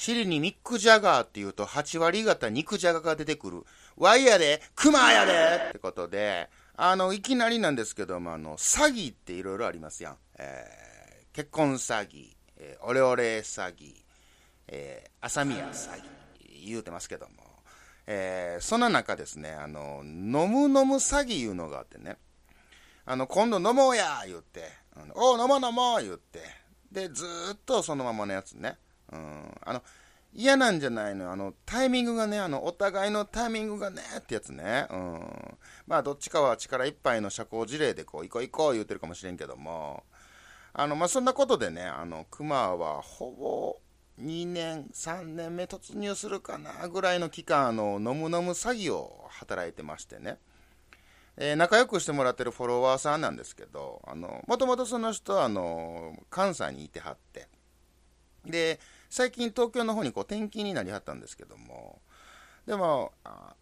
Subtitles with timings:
[0.00, 3.64] 尻にミック・ジャガーって言うと8割方肉じゃがが出てくる。
[3.96, 10.16] ワイヤで、クマやでってことで、あの、いきなりなんですけども、あの、詐欺っていろいろありますやん。
[10.38, 13.92] えー、結婚詐欺、えー、オレオレ詐欺、
[14.68, 16.02] えー、朝宮詐欺、
[16.64, 17.32] 言うてますけども。
[18.06, 22.18] えー、そんな中ですね、あの、飲む飲む詐欺いうのがあってね、
[23.04, 24.62] あの、今度飲もうや言って、
[25.16, 26.38] おう、飲もう飲もう言って、
[26.92, 28.78] で、ずっとそのままのやつね。
[29.12, 29.82] うん、あの、
[30.34, 34.86] 嫌なんじゃないのあの、タイミングがね、あの、お互いのタイミングがね、ってやつね。
[34.90, 35.58] うん。
[35.86, 40.04] まあ、どっちかは力いっぱいの社交辞令で、こう、行こう行こう言うてるかもしれんけども、
[40.74, 43.80] あの、まあ、そんなことでね、あの、熊はほぼ、
[44.20, 50.38] 2年、3年目突入するかなぐらいの期間、あの、飲む飲む詐欺を働いてましてね。
[51.36, 57.48] えー、仲良くしてもらってるフォロワーさんなんですけど、あの、もともとその人は、あの、関西にいてはって、
[58.44, 62.00] で、最近東京の方にこう転勤になりはったんですけども、
[62.66, 63.12] でも、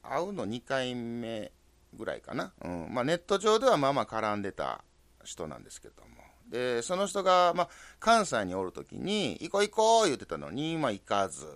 [0.03, 1.53] 会うの2回目
[1.95, 2.53] ぐらいかな。
[2.65, 2.89] うん。
[2.91, 4.83] まあ、ネット上ではまあまあ絡んでた
[5.25, 6.09] 人なんですけども。
[6.49, 7.69] で、その人が、まあ、
[8.01, 11.47] 関西におるときに、行こう行こう言ってたのに、まあ、行かず。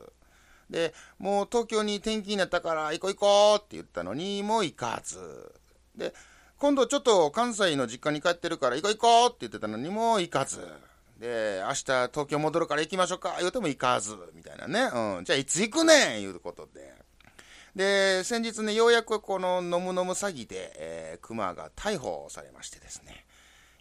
[0.71, 5.19] で、もう東京に転勤になったから、行こう行こうって言ったのに、もう行かず。
[5.97, 6.15] で、
[6.59, 10.61] 今度ちょっと関西の実家に帰ってるから、行こう行こうって言ってたのに、もう行かず。
[11.21, 14.17] で、明日東京戻るから行きましょうか言うても行かず。
[14.35, 15.19] みたいなね。
[15.19, 15.25] うん。
[15.25, 16.95] じゃあいつ行くねんいうことで。
[17.77, 23.27] で、先日ね、ようやくこの飲む飲む詐欺で、えー、熊が逮捕されましてですね。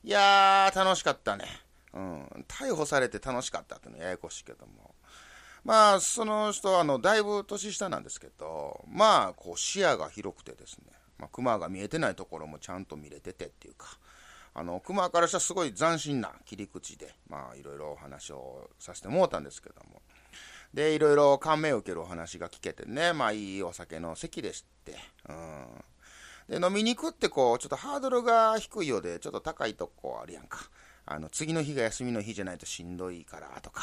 [0.03, 1.45] いやー、楽しかったね。
[1.93, 2.45] うん。
[2.47, 4.93] 逮捕されて楽しかったってのややこしいけども。
[5.63, 13.97] まあ、その人は、あの、だいぶ年下なんですけど、まあ、こう、視野が広くてですね、まあ、熊が見えてないところもちゃんと見れててっていうか、
[14.53, 20.01] あの、熊からしたらすごい斬新な切り口で、まあ、いろいろお話をさせてもうたんですけども、
[20.73, 24.95] で、いろいろ感銘を受けるお話が聞けてね、まあ、いいお酒の席でして、
[25.27, 26.59] うん。
[26.59, 30.59] で、飲みに行くってこう、ちょっとハードルが低いようで、ちょっと高いとこあるやんか。
[31.05, 33.81] あの、次の日が休みの日じゃないとしんどいからとか、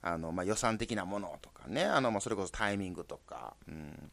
[0.00, 4.10] あの、まあ、予算的なものとかね、あの、まあ、それこそタイミングとか、うん。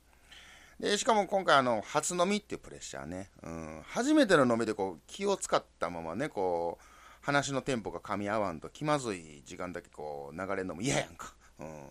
[0.82, 3.82] で、しかも今回あの、初飲みっていうプレッシャーね、うん。
[3.86, 6.86] 初めての飲みでこう、気を使ったままね、こう、
[7.22, 11.36] 話のテンポが噛み合わんと気まずい時間だけこう、流れるのも嫌やんか。
[11.60, 11.90] うん。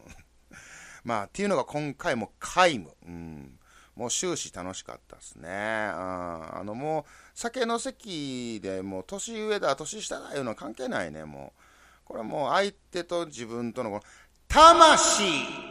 [1.04, 2.96] まあ、っていうのが今回も皆無。
[3.06, 3.58] うん。
[3.94, 5.48] もう終始楽しかったですね。
[5.48, 11.60] うん、あのもう、酒の席でもう年上だ、年下だいうのは関係ないね、もう。
[12.06, 14.02] これはもう相手と自分とのこの
[14.48, 15.22] 魂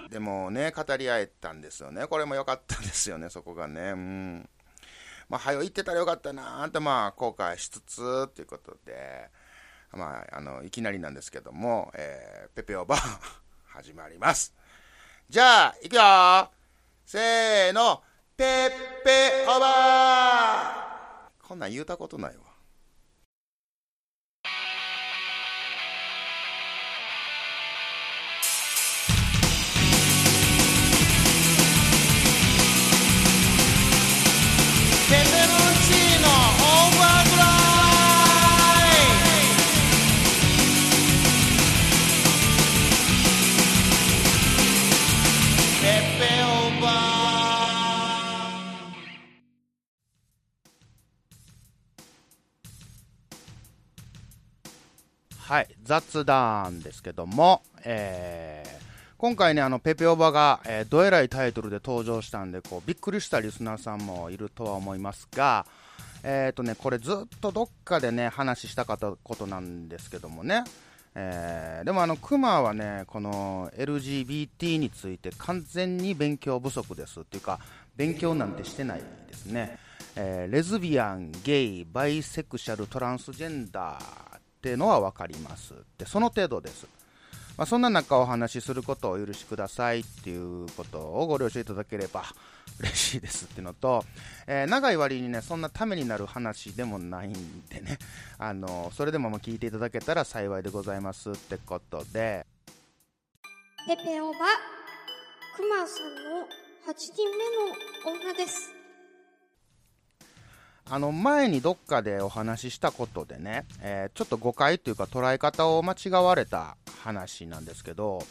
[0.10, 2.08] でもね、語り合えたんですよね。
[2.08, 3.92] これも良かったんですよね、そこがね。
[3.92, 4.50] うん。
[5.30, 9.30] まあ、はよ言ってたらよかったなーって、まあ、後悔しつつ、ということで、
[9.92, 12.98] まあ、あの、いきなりなんですけども、えー、ペペオバ
[13.70, 14.54] 始まります。
[15.30, 16.02] じゃあ、いくよ
[17.06, 18.04] せーの
[18.36, 18.70] ペッ
[19.04, 22.49] ペオバーこんなん言うたことないわ。
[55.50, 58.84] はい、雑談ですけども、えー、
[59.18, 65.66] 今回ね、あの、ペペオバが、えー、どえらいタイトルで登場したんで、こう、びっくりしたリスナーさんもいるとは思いますが、
[66.22, 70.66] えっ、ー、とね、これずっとどっかでね、話したかったことなんですけどもね、
[71.16, 77.60] えー、でもあの、クマはね、この LGBT について完全に勉強不足ですっていうか、
[77.96, 79.80] 勉強なんてしてないですね。
[80.16, 84.29] え、レズビアン、ゲイ、バイセクシャル、トランスジェンダー、
[84.60, 85.74] っていうのは分かります。
[85.98, 86.86] でその程度です、
[87.58, 92.26] まあ、そんな中お話しすることをお許しくださいっていうことをご了承いただければ
[92.82, 94.04] 嬉しいですっていうのと、
[94.48, 97.98] えー、長い割にねそんなためになる話でもないんでね。
[98.38, 102.46] あのそれでも聞いていただけたら幸いでございますってことで。
[103.88, 104.40] ペペオバ
[105.56, 106.48] クマさんの
[106.86, 107.24] 8人
[108.04, 108.79] 目の女です。
[110.92, 118.24] あの前にどっかでお話ししたことでね、えー、ちょっと誤解というか捉え方を間違われた話なんですけど、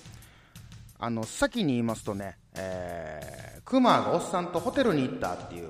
[0.98, 5.68] あの先に言いますとね、えー、クマがおっさんとホテルに行ったっていう、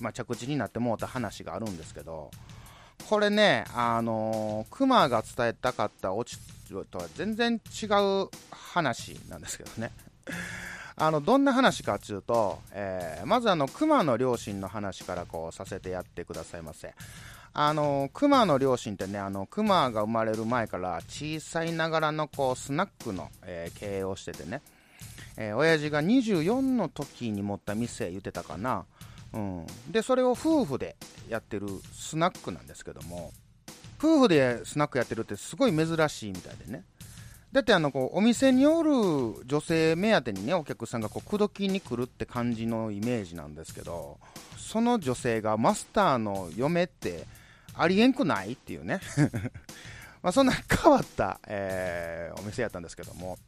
[0.00, 2.32] まあ、着地になってもうた話があるんですけど、
[3.08, 6.36] これね、あのー、クマが伝えたかったオチ
[6.90, 9.92] とは全然違う話なんですけどね。
[10.96, 16.94] あの、どんな話かっていうと、えー、まずあの、熊の両親の話からこうさせてやってくださいませ。
[17.52, 24.62] あの、熊の両親ってね、あの、熊が生まれる前から小さいながらのこう、スナックの、えー、経営をしててね、
[25.36, 28.84] えー、親父が24の時に持った店言ってたかな。
[29.32, 29.66] うん。
[29.90, 30.96] で、それを夫婦で
[31.28, 33.32] やってるスナックなんですけども、
[33.98, 36.84] 夫婦でスナックやってるってすごい珍しいみたいでね。
[37.54, 38.90] だってあのこうお店におる
[39.46, 44.18] 女性目当てにねお客さんが口説きに来るって感じのイメージなんですけど
[44.56, 47.28] その女性がマスターの嫁って
[47.76, 49.00] ありえんくないっていうね。
[50.20, 53.38] まそんな変わった、えー、お店やったんですけども。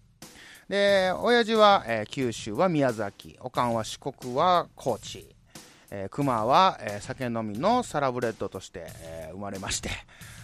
[0.68, 5.34] で親父は、えー、九州は宮崎おかんは四国は高知、
[5.90, 9.90] えー、熊は、えー、酒飲みのサラブレッドとして、え、生まれまして。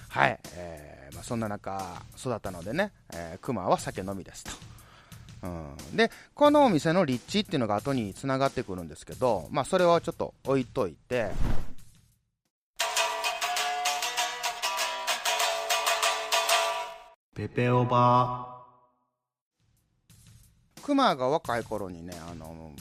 [0.09, 4.51] はい、えー、そんな中育ったのでね、えー、熊は酒飲みですと。
[5.43, 5.49] う
[5.93, 11.31] ん、で、このお店の立地っていうのが後につながってくるんですけど、まあ、それはちょっと置いといて、
[17.35, 18.63] ペペオバ
[20.83, 22.73] 熊が若い頃にね、あの、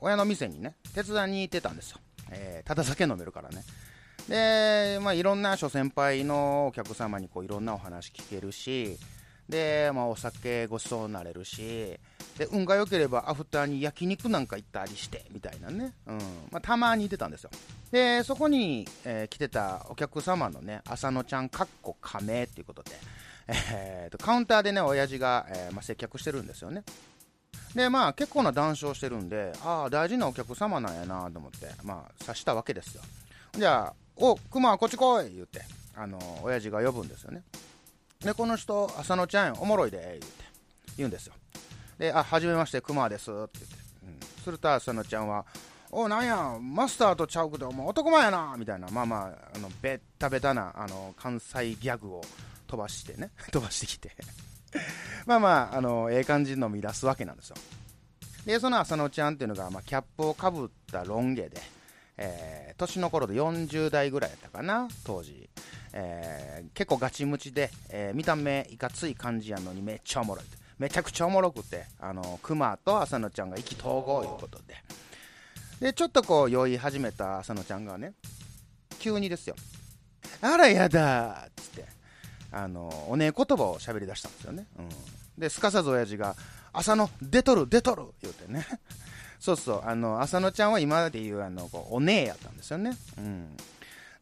[0.00, 1.98] 親の店にね、手伝いに行ってたんですよ。
[2.30, 3.62] えー、ただ酒飲めるからね。
[4.28, 8.98] で、まあ、いろんな諸先輩のお客様にこういろんなお話聞けるし、
[9.48, 11.98] で、まあ、お酒ごちそうになれるし、
[12.36, 15.94] で、運が良ければアフターに焼肉なんか行ったりして、みたいなね。
[16.06, 16.18] うん。
[16.50, 17.50] まあ、たまに行ってたんですよ。
[17.92, 22.90] で、そこに、えー、来てたお客様のね、浅野ちゃんかっこ仮名っていうことで、
[23.46, 26.82] えーと、カウンターでね、親父が、えー、まあ、接客してるんですよね。
[27.74, 33.02] で、まあ、結構な談笑してるんで、ああ、大事なお客様なんやなと思って、まあ、察したわけですよ。
[33.52, 35.62] じゃあ、お熊こっち来い言って。
[35.94, 37.42] あの親父が呼ぶんですよね。
[38.20, 40.46] でこの人浅野ちゃんおもろいで言って。
[40.96, 41.34] 言うんですよ。
[41.98, 45.44] であはじめまして熊ですって言って、うん、すると浅野ちゃんは
[45.90, 48.88] おなんやマスターとちゃうけども男前やなみたいな。
[48.88, 52.22] まあまああのベッタベタなあの関西ギャグを
[52.66, 53.30] 飛ばしてね。
[53.52, 54.10] 飛ばしてきて。
[55.26, 57.56] まあまああのええ感じの見出すわけなんですよ。
[58.44, 61.75] でその浅野ちゃんっていうのが、まあ、キャップをかぶったロン毛で。
[62.18, 65.48] えー、年の頃で40代ぐらいやったかな、当時。
[65.92, 70.44] えー、結構ガチムチで、えー、見た目いかつい感じやのにめっちゃおもろい。
[70.78, 74.74] めちゃくちゃおもろくて、あの、熊と浅野ちゃんが意気投合いうことで。
[75.80, 78.12] で、ちょっとこう酔い始めた浅野ちゃんがね、
[78.98, 79.56] 急にですよ。
[80.40, 81.86] あらやだっつって、
[82.52, 84.66] あの、おねえ言葉を喋り出したんですよね。
[84.78, 84.88] うん。
[85.38, 86.36] で、すかさず親父が、
[86.72, 88.66] 浅野、出とる、出とる言うてね。
[89.38, 92.96] そうそう、あの、浅野ちゃんは今でいう、あの、こうお姉やったんですよね。
[93.18, 93.56] うん。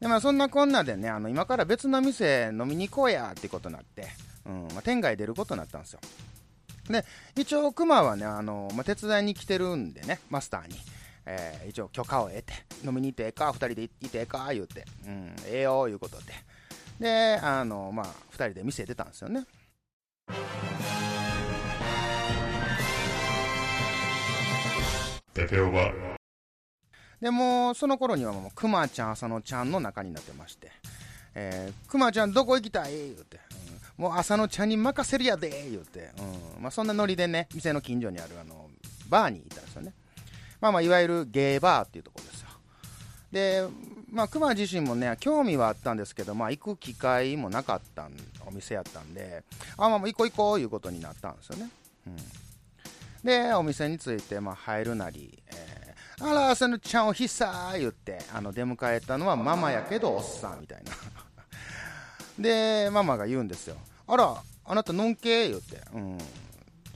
[0.00, 4.08] で、まあ、そんなこんなでね、あの、今から別の店飲みに行こうや、ってことになって、
[4.44, 6.00] うん、まあ、天外出ることになったんですよ。
[6.88, 7.04] で、
[7.36, 10.76] 一応、熊はね、あの、まあ、手伝いに来てるんでね、マスターに。
[11.26, 12.52] えー、一応許可を得て、
[12.84, 16.34] 飲みに行ってええか、二人で行ってええか、言うて、うん、ええよ、いうことで。
[17.00, 19.46] で、あの、まあ、二人で店出たんですよね。
[25.34, 25.90] ペペオバ
[27.20, 30.70] でもその頃にはもうくまちゃん浅野ちゃんの中になってまして。
[31.34, 32.92] えー、くまちゃんどこ行きたい？
[32.92, 33.40] 言うて、
[33.98, 36.10] うん、もう浅野ちゃんに任せるやで言うて、
[36.56, 36.62] うん。
[36.62, 38.70] まあ、そんなノリでね店の近所にあるあの
[39.08, 39.92] バーにいたんですよね。
[40.60, 42.48] まあまあいわゆるゲーバーっていうところですよ。
[43.32, 43.66] で
[44.12, 48.08] まあ熊自身もね興味はあったんですけどまあ行く機会もなかった
[48.46, 49.42] お店やったんで
[49.76, 51.68] あまあ行こう行こういうことになったんですよね。
[52.06, 52.16] うん。
[53.24, 60.92] で、お店に着いて、まあ、入るなり、えー、あら、浅野ちゃんおひさー言って、あの、出迎えたのはママやけどおっさんみたいな。
[62.38, 63.76] で、ママが言うんですよ。
[64.06, 66.18] あら、あなたのんけ言って、うん。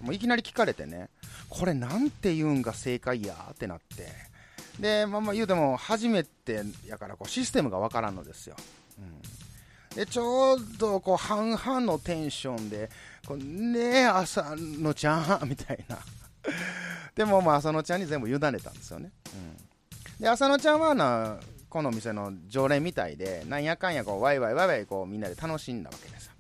[0.03, 1.09] もういきなり聞かれてね、
[1.49, 4.13] これなんて言うんが正解やってなって。
[4.79, 8.57] で、まあまあ言うても初めてやからこうシステムがわからんのですよ。
[8.99, 9.39] うん
[9.95, 12.89] でちょうどこう半々のテンションで、
[13.27, 15.99] こうねえ、朝のちゃんみたいな
[17.15, 19.13] でも、まあ、浅野ちゃんに全部委ねたんですよね。
[19.35, 26.31] うん、で、浅野ちゃんはな、この店の常連みたいで、なんやかんやこう、ワイワイワイワイこう、みんなで楽しんだわけです。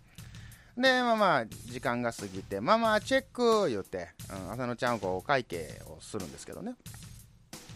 [0.76, 6.74] で、まあまあ、時間が過ぎて、まあまあ、チェック言って、うん、浅野ちゃんをこう、会計をするんですけどね。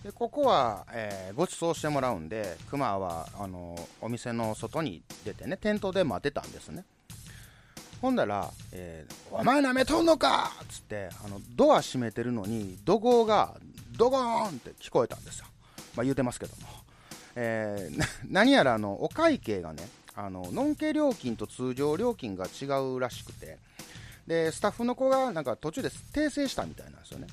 [0.05, 6.85] で、ここは、えー、ご馳走してもらうんで、熊は、あの、お店の外に出てね、店頭で待ってたんですね。
[8.03, 13.55] ほんだら、えー、お前舐めとんのかっつって、あの、ドア閉めてるのに、怒号が、
[13.97, 15.47] ドゴーンって聞こえたんですよ。
[15.95, 16.69] まあ言うてますけども。
[17.37, 23.59] えー、何やらあの、お会計がね、あの、のんけ料金と通常料金が違うらしくて、
[24.27, 27.29] で、スタッフの子がなんか途中で訂正したみたいなんですよね。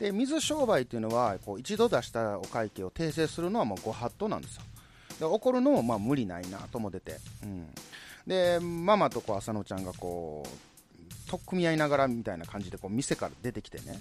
[0.00, 4.62] で水商売っていうのはこう一度出したお会計を訂正するのはもうご法度なんですよ
[5.20, 7.68] で怒るのもまあ無理ないなと思ってて、うん、
[8.30, 13.98] でママとこう浅野ちゃんがこう取っ組み合いながらみたいな感じでこう店から出てきてね。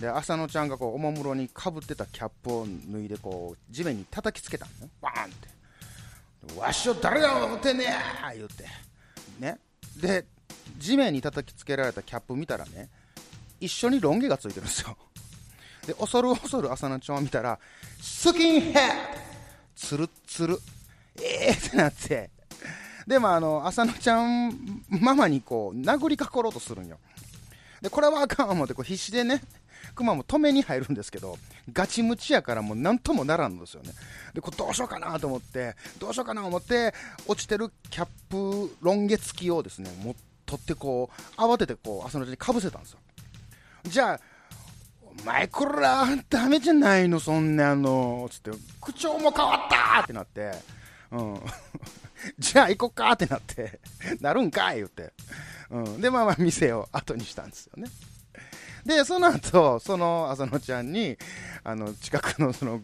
[0.00, 4.88] で浅野ちゃんがこうおもむろにかぶってたキャップを脱いでこう地面に叩きつけたのね。
[5.02, 6.58] バーンって。
[6.58, 8.00] わしを誰が思ってんねや
[8.34, 8.64] 言うて。
[9.38, 9.58] ね。
[10.00, 10.24] で
[10.78, 12.88] 地面に叩きつけられたキャップ見たらね
[13.60, 14.96] 一緒にロン毛がついてるんですよ。
[15.86, 17.58] で恐る恐る浅野ちゃんを見たら
[18.00, 18.82] スキンヘッド!
[19.76, 20.58] つるつる。
[21.20, 22.37] ええー、ってなって。
[23.08, 24.52] でもあの浅野ちゃん
[24.88, 26.98] ママにこう殴りかかろうとするんよ
[27.80, 29.42] でこれはあかん思ってこう必死でね
[29.94, 31.38] クマも止めに入るんですけど、
[31.72, 33.90] ガチムチやからもう何ともならんのですよね。
[34.32, 36.94] で、これどうしようかなと思って、どうしようかなと思って、
[37.26, 40.14] 落ちてるキャップ、ロン毛付きをですね、も
[40.46, 42.98] 取ってこう、慌ててこう、朝のうちにかぶせたんですよ。
[43.84, 44.20] じゃあ、
[45.02, 48.50] お前こら、ダメじゃないの、そんなの、つって、
[48.80, 50.52] 口調も変わったってなって、
[51.10, 51.40] うん。
[52.38, 53.80] じゃあ行こっかってなって、
[54.20, 55.12] なるんかい言って。
[55.70, 56.00] うん。
[56.00, 57.90] で、まあまあ店を後にしたんですよね。
[58.84, 61.18] で、その後、その浅野ちゃんに、
[61.64, 62.80] あの、近くのその、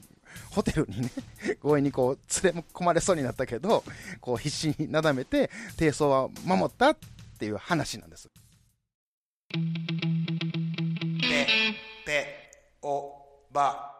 [0.50, 1.10] ホテルにね、
[1.62, 3.84] 強引にこう、連れ込まれそうになったけど、
[4.20, 6.96] こう必死になだめて、低層は守ったっ
[7.38, 8.28] ていう話なんです。
[9.50, 11.46] ぺ、
[12.04, 12.50] ぺ、
[12.82, 13.14] お、
[13.52, 13.94] ば。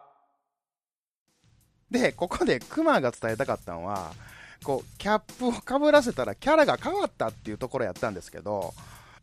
[1.89, 4.13] で、ここでクマが伝えたかったのは、
[4.65, 8.73] こう、キャップをかぶらせたらキャラが変わったっていうところやったんですけど、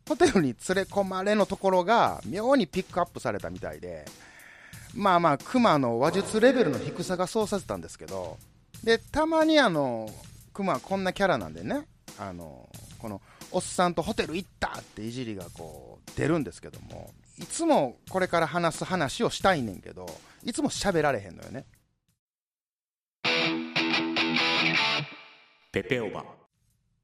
[0.07, 4.05] ホテルに連れ込まれのところが妙にピックアップされたみたいで、
[4.95, 8.37] まあまあ、熊の話術レベルの低さがそうさせたんですけど、
[8.83, 10.09] で、たまにあの、
[10.53, 12.69] 熊はこんなキャラなんでね、あの、
[12.99, 13.21] この、
[13.51, 20.05] おっさんとホテル行ったっていじりがこう、出るんですけども、いつもこれから話す話をしたいねんけど、
[20.43, 21.65] いつも喋られへんのよね。
[25.73, 26.23] ペペオバ。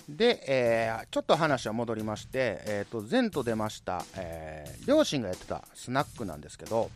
[0.08, 6.92] で、えー、ちょっと話は戻りまして、えーと、前と出ました、えー、両親がやってたスナックなんですけど、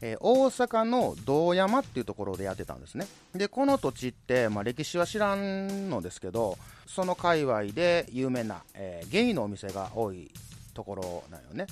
[0.00, 3.06] えー、大阪の道山っていうところでやってたんですね。
[3.34, 6.56] でこの土地って、まあ、歴史は知らんのですけど
[6.86, 10.30] その界隈で有名な、えー、ゲイのお店が多い
[10.72, 11.66] ところなんよね、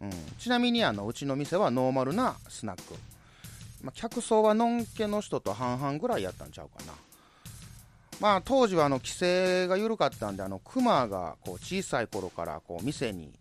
[0.00, 2.94] うん、ちなみにあのうちの店はノーマルなスナック、
[3.82, 6.94] まあ、客層はのんけの人と半々ぐらいやったんちゃうかな。
[8.20, 13.32] まあ、当時はあの規制が緩かったんで、あの熊がこう小さい頃からこう店に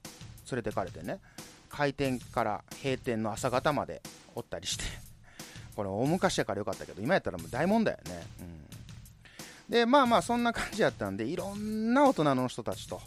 [0.50, 1.20] 連れてかれてね、
[1.68, 4.02] 開店から閉店の朝方まで
[4.36, 4.86] おったりして、
[5.76, 8.28] これ大昔やからよかったけど、今やったらもう大問題やね。
[8.40, 13.02] うん、で、まあまあそんな感じやったんで、いろんな大人の人たちと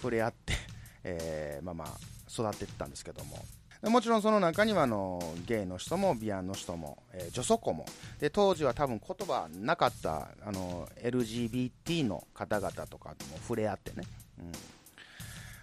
[0.00, 0.54] 触れ合って、
[1.02, 1.88] えー、まあまあ
[2.30, 3.44] 育っていったんですけども、
[3.82, 7.86] もちろんその中にはあのゲイの人もビアンの人も、えー、女祖子も。
[8.18, 14.04] で当時は多分言葉なかったあの LGBT の方々とかとも触れ合ってね、
[14.38, 14.52] うん、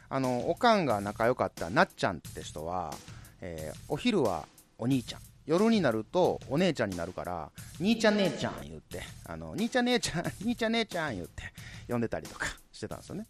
[0.09, 2.93] あのおかんが仲良かったなっちゃんって人は、
[3.41, 5.21] えー、お昼はお兄ちゃん。
[5.45, 11.43] 夜になるとお姉ちゃんになるから兄ちゃん姉ちゃん言ってあの兄ちゃん姉ちゃん兄ちゃん姉ちゃん言って
[11.89, 13.27] 呼んでたりとかしてたんですよね。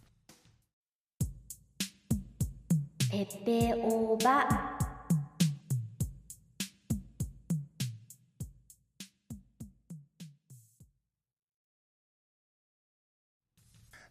[3.14, 4.44] ペペオバ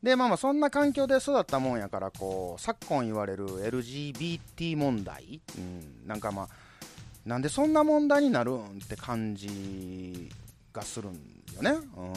[0.02, 6.48] で、まあまあ、そんな環境で育ったもんやから、こう、昨今言われる LGBT 問題、うん、なんかまあ、
[7.26, 10.32] なんでそんな問題になるんって感じ
[10.72, 11.14] がするん
[11.54, 11.72] よね。
[11.72, 12.14] うん。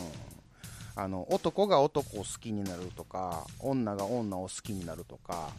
[0.94, 5.50] あの、男が男を好きになるとか、女が女を好きになるとか、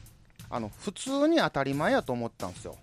[0.49, 2.77] あの、普通に当たり前やと思ったんですよ。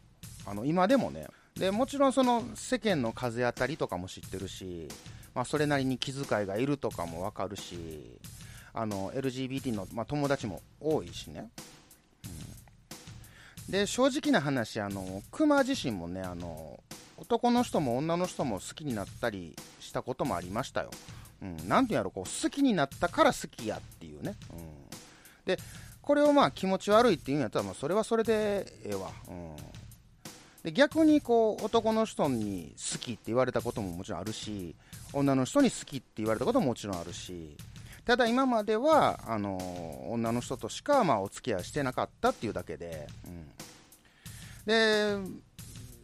[0.46, 1.26] あの、今でもね。
[1.56, 4.88] で、もちろんその世間の風当たりとかも知ってるし、
[5.34, 8.18] まあ、それなりに気遣いがいるとかもわかるし、
[8.74, 11.48] あの LGBT の、まあ、友達も多いしね、
[13.68, 16.80] うん、で正直な話あのクマ自身もねあの
[17.16, 20.90] 男の人も女の人も好きになったりしたこともありましたよ、
[21.40, 24.58] うん、なんていうんやろこう好きになったから好きやっていうね、うん、
[25.46, 25.56] で
[26.04, 29.56] これをまあ気持ち悪いっていうんやったら、まあ、それはそれでええわ、うん、
[30.62, 34.76] で逆にこう男の人に好きって言われたことももちろんあるし
[35.14, 37.56] 女の人に好きって言われたことももちろんあるし
[38.04, 39.56] ただ今まではあの
[40.10, 45.40] 女の人としか、まあ、お付き合いしてなかったっていうだけで、うん、で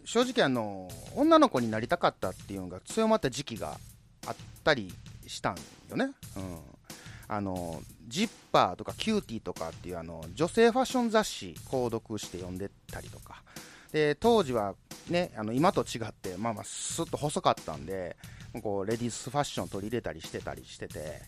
[0.07, 3.77] 正直あの女の子になりたかったっていうのが強まった時期が
[4.27, 4.93] あったり
[5.27, 5.57] したん
[5.91, 6.59] よね、うん、
[7.33, 13.43] あの Zipper とか CUTiE とかっていうあの女性ファッション雑誌購読して読んでたりとか。
[13.93, 14.75] で当時は
[15.09, 18.17] ね、あの今と違って、まあまあ、スッと細かったんで、
[18.63, 21.23] こうレディースファッション取り入れたりしてたりしてて、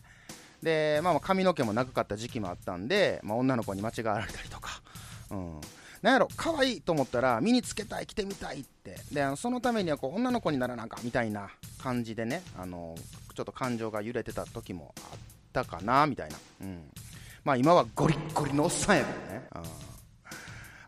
[0.62, 4.80] で、まあ、まあ髪の毛も長かった時期もあったんで、まあ、女の子に間違われたりとか、
[5.30, 5.60] うん、
[6.02, 12.94] なんやろ、可愛いと思ったら、身につけたい、着てみたいって、であのそのためにはこう女の子にならなあかみたいな感じでね、あの
[13.34, 15.18] ちょっと感情が揺れてた時もあっ
[15.52, 16.90] たかなみたいな、うん、
[17.44, 19.46] まあ今はゴリッゴリのおっさんやけどね。
[19.54, 19.62] うん。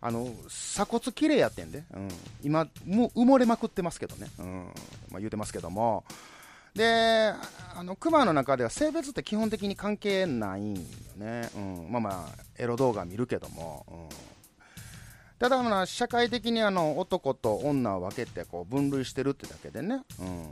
[0.01, 2.09] あの鎖骨綺麗やってんで、うん、
[2.43, 4.65] 今、もう埋もれまくってますけどね、うん。
[5.11, 6.05] まあ、言うてますけども、
[6.75, 7.33] で、
[7.75, 10.83] あのクマの中では性別って基本的に関係ないんよ
[11.17, 13.97] ね、うん、まあまあ、エロ動画見るけども、うん、
[15.39, 20.51] ただ、まあ、社会的にあの男と女を分けてこう分類してるってだけでね、うん、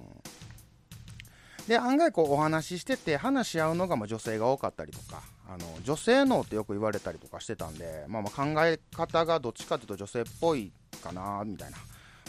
[1.68, 11.76] で案外こうお話ししてて話し合うのがまあ女性が多かったりとかあの女性脳ってよく言われたりとかしてたんで、まあ、まあ考え方がどっちかというと女性っぽいかなみたいな、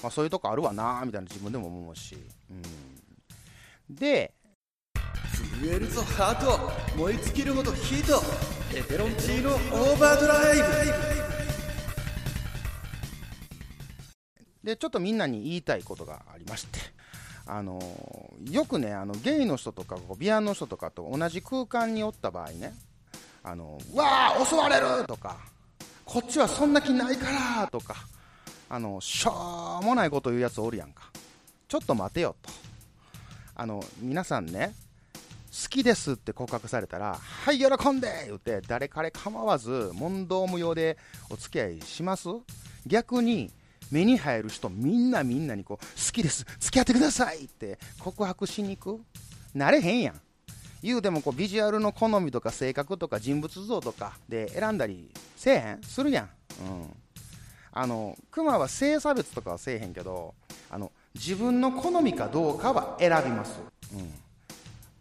[0.01, 2.17] まあ、そういうとこあるわなみたいな自分でも思うし、
[2.51, 2.53] う
[3.91, 4.33] ん、で
[5.61, 8.53] 震えるぞハート燃え尽きるほどヒート。
[8.73, 10.63] ペペロンチーノオーバードライブ。
[14.63, 16.79] でちょっとみんなに言いたいことがありまして
[17.45, 17.79] あの
[18.49, 22.73] よくねあのゲイの人とかこうビアンの人とかと同じ空間におった場合ね
[23.43, 25.05] あのうわあ襲われる！
[25.05, 25.37] とか
[26.05, 27.25] こっちはそんな気ないか
[27.61, 27.67] ら！
[27.67, 27.95] とか
[28.69, 31.11] あのしょうもないこと言うやつおるやんか
[31.67, 32.49] ちょっと待てよと。
[33.55, 34.73] あの皆さんね
[35.51, 38.23] 好きですって告白されたらはい喜んで！
[38.27, 40.97] 言って誰彼構わず問答無用で
[41.29, 42.29] お付き合いします。
[42.87, 43.51] 逆に
[43.93, 46.45] 目に入る人みんなみんなにこう好きです。
[46.59, 49.01] 付き合ってくださいって告白しに行く。
[49.53, 50.21] なれへんやん。
[50.81, 55.81] 言うてもこうビジュアルの好みとか性格とか人物像とかで選んだりせえへん。
[55.83, 56.29] するやん、うん、
[57.71, 60.33] あのクマは性差別とかはせえへんけど
[60.69, 63.61] あの自分の好みかどうかは選びます、
[63.93, 64.13] うん、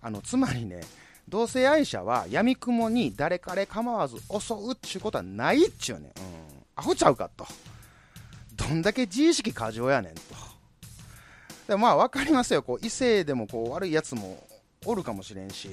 [0.02, 0.82] あのつまりね
[1.28, 6.12] 同性愛者は闇雲に誰彼構わず襲うっちゅうことはないっちゅうねん、うん、
[6.76, 7.44] アホちゃうかと。
[8.72, 10.20] んだけ自意識過剰やねんと。
[11.68, 14.46] でまあ分かりますよ、こう異性でもこう悪いやつも
[14.84, 15.68] おるかもしれんし、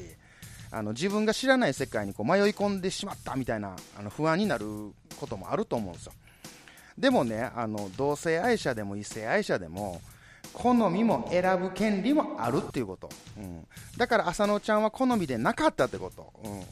[0.71, 4.65] あの自分が知らない世界にこう迷い込んでしまったみたいなあの不安になる
[5.19, 6.13] こともあると思うんですよ。
[6.97, 10.01] でもね、あの同性愛者でも異性愛者でも、
[10.53, 13.09] 好みも選ぶ権利もあるっていうこと。
[13.37, 16.33] うん、だから浅野ちゃんは好みでなかったってこと。
[16.43, 16.63] うん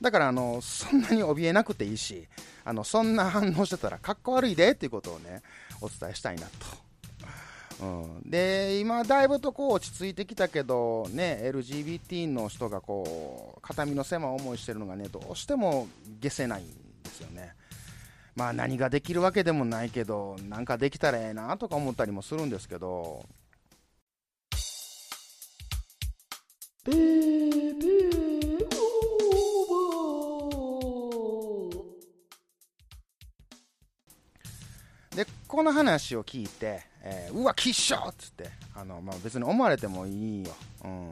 [0.00, 2.26] だからあのそんなに怯えなくていいし
[2.64, 5.42] あのそんな反応してたらかっこ悪いでっていうことをね
[5.80, 6.46] お伝えしたいな
[7.80, 15.88] と、うん、で今だいぶとこう落ち着いてきたけどね LGBT の人がこう肩身の狭い思いしてるのがねどうしても
[16.22, 16.66] 消せないん
[17.02, 17.54] ですよね。
[18.36, 23.24] まあ何ができるわけでもないけどなんかできたらええなとか思ったりもするんですけど。
[26.84, 28.77] ベーベー
[35.18, 40.52] でこの話を聞いて、えーうわ、きっしょっつってあの、まあ、別に思われてもいいよ、
[40.84, 41.10] うん、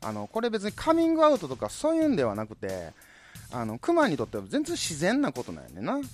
[0.00, 2.92] あのこれ別にカミングアウトとかそういうんではなくて
[3.50, 6.04] あのクマにとっては全然自然なことなんやねんな、うん、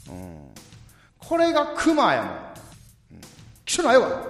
[1.18, 2.34] これがクマやもん、う
[3.16, 3.20] ん、
[3.66, 4.22] きしょないわ、うん。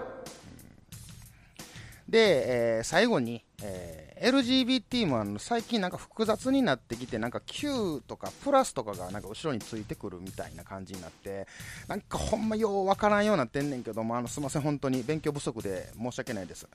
[2.08, 11.46] で、えー最後に、えー LGBT もあの最近なんか複雑になってきてなんか Q とかプラスとかがなんか後ろについてくるみたいな感じになって
[11.86, 16.66] なんかほんまようわからんようになってんねんけどもあのすいません本当に勉強不足で申し訳ないです。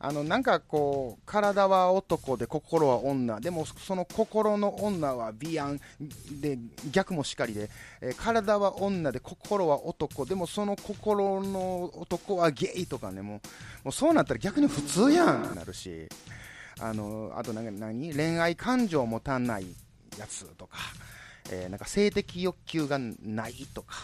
[0.00, 5.80] あのなんかこう体は男で心は女でもその心の女はビアン
[6.40, 6.56] で
[6.92, 7.68] 逆もしかりで、
[8.00, 13.40] えー体は女で心は男でもその心の男はゲイとかねもう
[13.84, 16.08] もうそうなったら逆に普通やんなるし。
[16.80, 18.14] あのあとなんか何？
[18.14, 19.66] 恋愛感情を持たない
[20.18, 20.76] やつとか、
[21.50, 23.94] えーなんか性的欲求がないとか。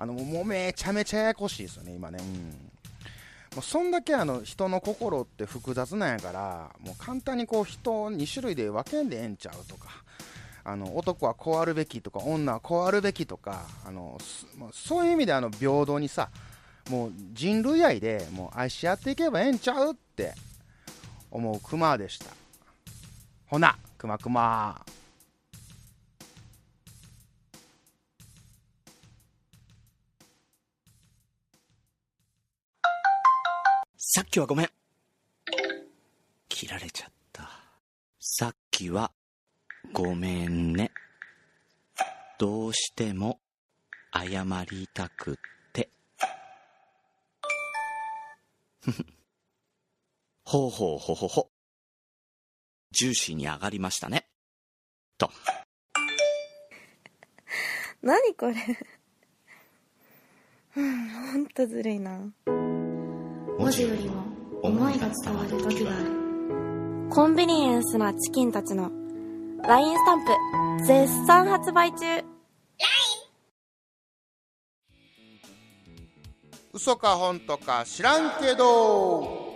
[0.00, 2.26] あのもうめちゃめちゃややこしいですよね今ね、うん。
[3.56, 9.88] もうそんだけあの人の心って複雑なんやからもう簡単にこう人2種類で分けんでええんちゃうとか。
[10.64, 13.62] あの男はこうあるべきとか女はこうあるべきとか。
[13.84, 14.18] あの
[14.72, 16.30] そういう意味であの平等にさ
[16.90, 20.34] もう人類愛でもう愛し合っていけばええんちゃうって
[21.30, 22.26] 思うクマでした
[23.46, 24.84] ほなクマクマ
[34.10, 34.70] さっきはごめん。
[36.48, 37.50] 切られちゃった。
[38.18, 39.12] さっきは、
[39.92, 40.90] ごめんね。
[42.38, 43.38] どうしても、
[44.12, 45.34] 謝りたくっ
[45.72, 45.90] て。
[50.50, 51.50] ほうほうほほほ。
[52.90, 54.30] ジューシーに上がりましたね。
[55.18, 55.30] と。
[58.00, 58.54] 何これ
[60.74, 64.22] うんほんとずるいな文字よりも
[64.62, 68.90] 思いが伝わる時があるコンビニエンスなチキンたちの
[69.64, 70.24] LINE スタン
[70.78, 72.24] プ絶賛発売中
[76.72, 79.47] 嘘か本当か知らんけど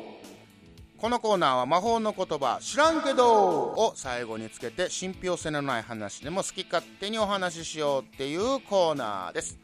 [1.02, 9.58] このコーナーは魔法の言葉知らんけどを最後につけて信憑性のない話でも好き勝手にお話ししようっていうコーナーです。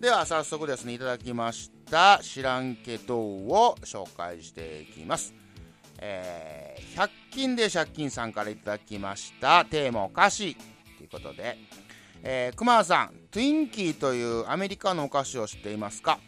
[0.00, 5.34] では早速ですねいただきました知らんけどを紹介していきます。
[6.00, 11.58] えー、100均で借金さんからいただきましたテーマおかしいということで。
[12.24, 16.18] えー、熊さん、トゥインキーというアメリカのお菓子を知っていますか？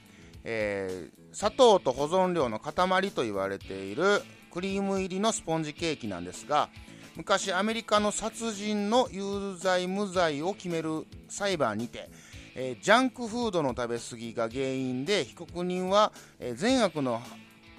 [0.44, 4.22] えー、砂糖と保存料の塊と言われている
[4.52, 6.68] クリーム入りのスポンジケーキなんですが
[7.16, 12.08] 昔アメリカの殺人の有罪無罪を決める裁判にて、
[12.54, 17.20] えー、ジャンクフードの食べ過ぎが原因で被告人は、えー、善悪の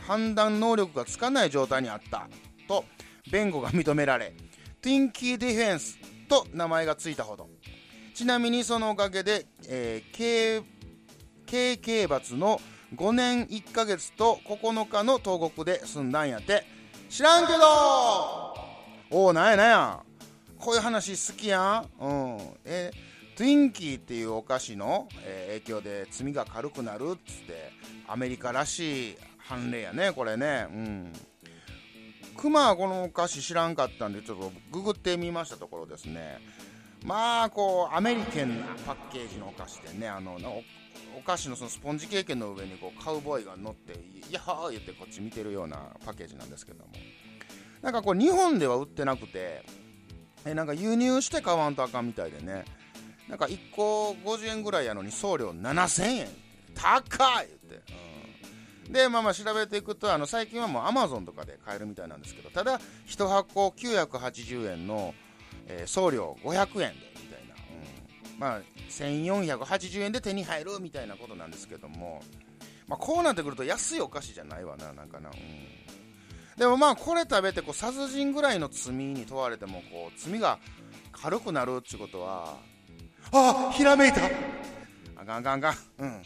[0.07, 2.27] 判断能力がつかない状態にあった
[2.67, 2.85] と
[3.31, 4.33] 弁護が認められ
[4.81, 7.49] トゥインキーディフェンスと名前がついたほど。
[8.19, 10.61] ちなみにそのおかげで、えー、
[11.49, 12.61] 刑刑罰の
[12.95, 16.63] 5年1ヶ月と9日の投獄で済んだんやて。
[17.09, 17.59] 知らんけど！
[19.11, 19.99] おおなんやなんや。
[20.59, 22.03] こういう話好きやん。
[22.03, 22.07] う
[22.37, 22.37] ん。
[22.65, 22.91] え
[23.35, 27.71] トゥインキーっていうお菓子の、えー、影響で罪が軽くなるっつって
[28.07, 30.67] アメリカらしい判例やねこれね。
[30.69, 31.13] うん。
[32.37, 36.37] クマはこのお菓子知らんかったんでちょっとググってみましたところですね。
[37.03, 40.37] まあこうアメリカンなパッケージのお菓子でねあの
[41.17, 43.93] お菓子のそのスポンジケーキの上にこうカウボーイが乗って
[44.31, 46.91] 「やー!」言ってこっち見てるようなパッケージなんですけども。
[47.81, 49.63] なんかこう日本では売ってなくて
[50.45, 52.65] えなんか輸入して買わんとあかんみたいでね。
[53.27, 56.27] なんか1個50円ぐらいやのに送料7000円。
[56.73, 57.93] 高い言って、
[58.87, 65.13] うん、でまあまあ調べていくとあの最近はもうアマゾンとかで買えるみたいなんですけどただ1箱980円の、
[65.67, 67.08] えー、送料500円で、
[68.39, 72.21] まあ1480円で手に入るみたいなことなんですけども、
[72.87, 75.35] まあ、こうなってくると安いお菓子じゃないわななんかな、うん、
[76.57, 80.57] でもまあこれ食べてこう殺人ぐらいの罪に問われてもこう罪が
[81.11, 82.57] 軽くなるってことは。
[83.31, 84.21] あひらめいた。
[85.17, 85.75] あかんあかんあかん。
[85.99, 86.23] うん。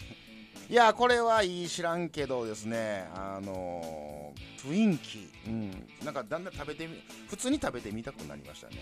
[0.70, 3.08] いやこれはいい知らんけどですね。
[3.16, 5.30] あのー、雰囲気。
[5.48, 5.88] うん。
[6.06, 8.76] なんかだんだん食べてみ普通に食べてみたくなりましたね。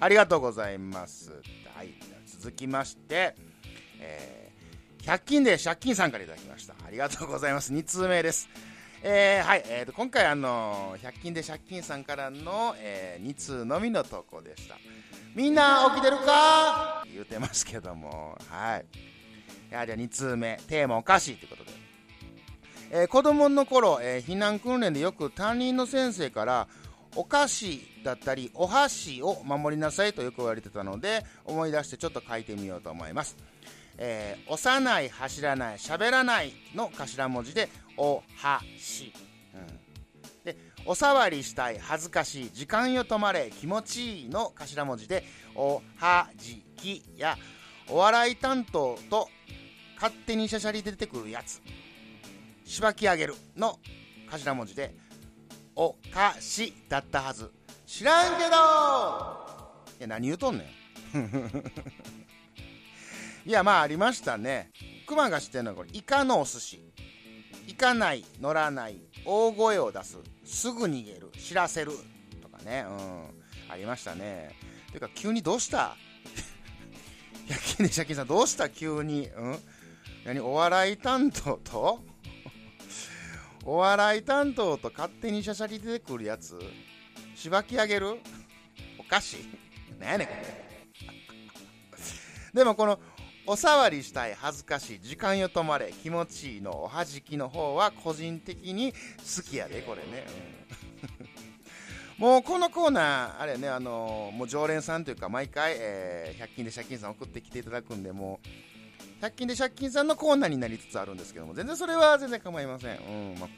[0.00, 1.32] ありがとうございます。
[1.74, 1.94] はい。
[2.26, 3.34] 続きまして、
[4.00, 6.74] えー、100均で借金さんからいただきました。
[6.86, 7.72] ありがとうございます。
[7.72, 8.48] 2通目です。
[9.02, 14.76] えー、はい、えーと、今回あの100均で借金さんからの、えー、2通のみの投稿でした。
[15.34, 17.04] みんな起きてるか？
[17.12, 18.36] 言うてますけども。
[18.48, 18.86] はい。
[19.70, 20.58] いやじゃあ2通目。
[20.68, 21.70] テーマおかしいということで、
[22.90, 26.68] えー、子供の頃、えー、避難訓練でよく担任の先生から
[27.18, 33.36] お菓子だったりお箸を守りなさいとよく言われてたので思い出してちょっと書いてみようと思います、
[33.96, 39.12] えー、押さない走らない喋らないの頭文字でおはし、
[39.52, 45.24] うん、でお触りしたい恥ずかしい時間よ止まれ気持ちいいの頭文字で
[45.56, 47.36] おはじきや
[47.88, 49.28] お笑い担当と
[49.96, 51.60] 勝手にしゃしゃり出てくるやつ。
[52.64, 53.80] しばき上げるの
[54.30, 54.94] 頭文字で
[55.80, 57.52] おかしだったはず。
[57.86, 58.48] 知らんけど。
[60.00, 60.64] いや何言うとんね
[61.14, 61.62] ん。
[63.48, 64.72] いやまあありましたね。
[65.06, 66.92] クマが知ってるのはこれイカのお寿司。
[67.68, 70.18] 行かない乗らない大声を出す。
[70.44, 71.30] すぐ逃げる。
[71.38, 71.92] 知らせる。
[72.42, 72.84] とかね。
[72.88, 73.70] うん。
[73.70, 74.56] ありましたね。
[74.88, 75.96] ていうか急にどうした？
[77.46, 78.68] 百均で借金さんどうした？
[78.68, 79.28] 急に？
[79.28, 79.58] うん？
[80.24, 82.04] 何お笑い担当と？
[83.70, 86.58] お笑い担当と勝手にしゃしゃり出てくるやつ。
[87.34, 88.18] しばき上げる？
[88.98, 89.48] おかしい。
[90.00, 90.26] 何やねん。
[90.26, 90.32] こ
[92.54, 92.98] れでもこの
[93.44, 100.26] お触りしたい恥ずかしい時間よ止まれ気持ちいいのおはじきの方は個人的に好きやでこれね、
[102.18, 108.77] うん、もうこのコーナーあれねあのー、もう常連さんというか毎回、えー、100均で借金さん送ってきていただくんでもう
[109.20, 112.98] 100均で借金さんのコーナーになりつつあるんですけども、全然それは全然構いません。
[112.98, 113.48] うん、ま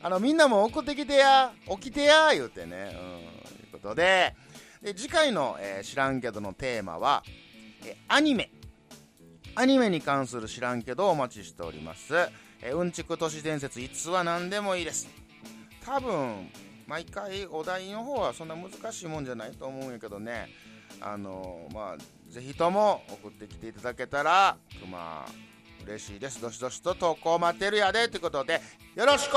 [0.00, 4.34] あの、みんなも送ってきてや、起きてや、言うてね、うん、ということで、
[4.82, 7.24] で次回の、えー、知らんけどのテーマは、
[7.84, 8.50] えアニメ。
[9.54, 12.14] アニメに関する知らんけどお待ちしております。
[12.60, 15.08] えーうんちく都市伝説逸話何でもいいです
[15.84, 16.50] 多分
[16.86, 20.48] 毎回お題の方はそんな難しいもんじゃないと思うんやけどね
[21.00, 21.96] あのまあ
[22.28, 24.56] ぜひとも送ってきていただけたら
[24.90, 25.30] まあ
[25.84, 26.40] 嬉しいです。
[26.40, 28.60] どしどしと投稿待ってるやでということで
[28.94, 29.32] よろしく。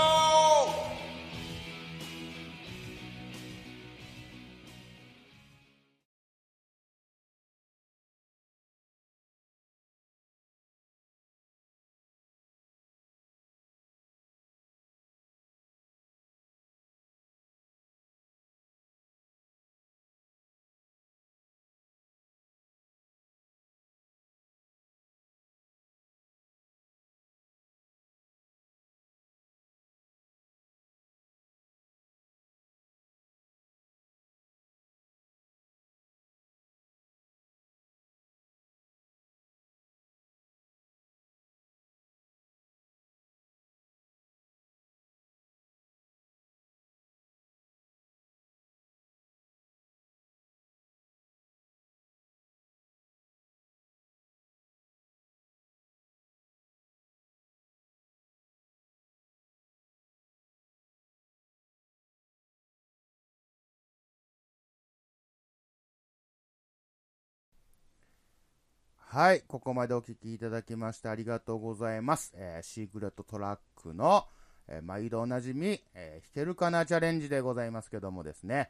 [69.11, 72.31] はい、ここまでお聞きいただきましてありがとうございます。
[72.35, 74.27] えーシークレットトラックの、
[74.67, 78.69] えー毎度おなじみ、えー弾けるかなチャレンジでございますけどもですね。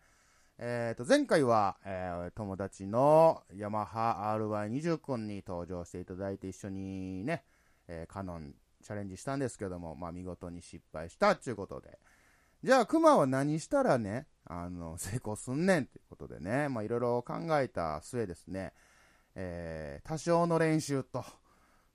[0.57, 7.43] えーと、前回は、えー友達のヤマハ RY20 君に登場していただいて一緒にね、
[7.89, 11.99] えーカノンチャレンジしたんですけども、まあ見事に失敗したっていうことで。
[12.63, 18.71] じゃあ、クマは何したらね、あの、成功すんねんっていうことでね、まあいろいろ考えた末ですね、
[19.41, 21.23] えー多少の練習と、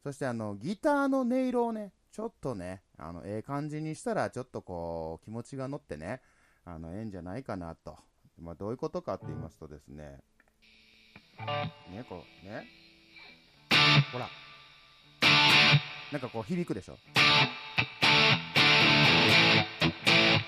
[0.03, 6.23] そしてあの、ギターの音色をね、ちょっとね、あの、ええ感じにしたら、ちょっとこう、気持ちが乗ってね、
[6.65, 7.99] あの、ええんじゃないかなと。
[8.41, 10.21] まあ、どういうことかって言いますとですね、
[11.91, 12.67] ね、こう、ね、
[14.13, 14.29] ほら、
[16.13, 16.99] なんかこう、響くでしょ。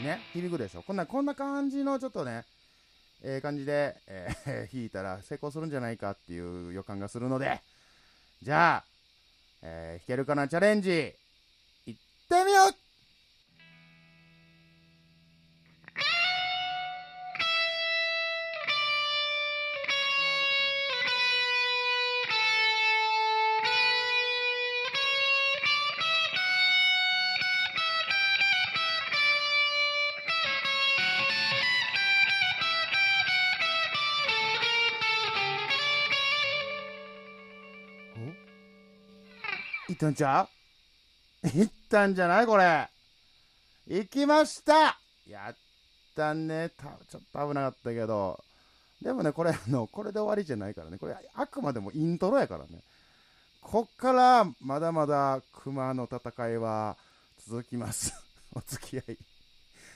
[0.02, 0.82] ね、響くでしょ。
[0.82, 2.44] こんな、こんな感じのちょっとね、
[3.28, 7.60] ええ感じで、えー 弾いたら成功するんじゃないかっていう予感がするので、
[8.40, 8.84] じゃあ、
[9.62, 11.12] えー弾けるかなチャレンジ、
[11.86, 12.86] 行ってみよう
[39.96, 40.48] ったんちゃ
[41.42, 41.48] う？
[41.48, 42.46] いったんじゃない？
[42.46, 42.88] これ。
[43.88, 45.56] 行きましたやっ
[46.14, 46.70] たね。
[46.70, 48.42] たちょっと危なかったけど。
[49.02, 50.98] でもね、これ、あの、これで終わりじゃないからね。
[50.98, 52.82] これ、あくまでもイントロやからね。
[53.61, 56.96] こっから、まだまだ、熊の戦いは
[57.46, 58.14] 続きます。
[58.54, 59.18] お付き合い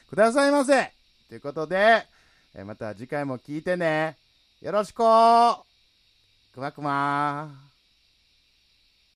[0.09, 0.93] くださいませ
[1.29, 2.07] ということで、
[2.55, 4.19] えまた次回も聞いてね。
[4.61, 7.70] よろしくくまくま。